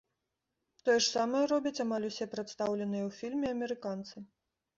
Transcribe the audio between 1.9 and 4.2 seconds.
усе прадстаўленыя ў фільме амерыканцы.